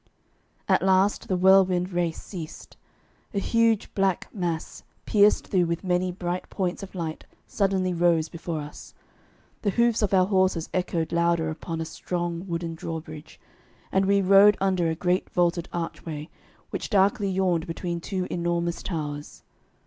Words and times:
At 0.67 0.81
last 0.81 1.27
the 1.27 1.37
whirlwind 1.37 1.91
race 1.91 2.19
ceased; 2.19 2.75
a 3.35 3.37
huge 3.39 3.93
black 3.93 4.27
mass 4.33 4.81
pierced 5.05 5.45
through 5.45 5.67
with 5.67 5.83
many 5.83 6.11
bright 6.11 6.49
points 6.49 6.81
of 6.81 6.95
light 6.95 7.23
suddenly 7.45 7.93
rose 7.93 8.27
before 8.27 8.61
us, 8.61 8.95
the 9.61 9.69
hoofs 9.69 10.01
of 10.01 10.11
our 10.11 10.25
horses 10.25 10.69
echoed 10.73 11.11
louder 11.11 11.51
upon 11.51 11.79
a 11.79 11.85
strong 11.85 12.47
wooden 12.47 12.73
drawbridge, 12.73 13.39
and 13.91 14.07
we 14.07 14.23
rode 14.23 14.57
under 14.59 14.89
a 14.89 14.95
great 14.95 15.29
vaulted 15.29 15.69
archway 15.71 16.29
which 16.71 16.89
darkly 16.89 17.29
yawned 17.29 17.67
between 17.67 18.01
two 18.01 18.25
enormous 18.31 18.81
towers. 18.81 19.43